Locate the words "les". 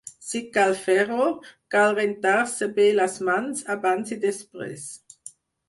3.03-3.21